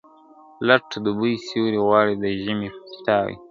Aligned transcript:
لټ 0.67 0.87
د 0.99 1.01
دوبي 1.05 1.33
سیوری 1.47 1.79
غواړي 1.87 2.13
د 2.17 2.25
ژمي 2.41 2.69
پیتاوی, 2.87 3.35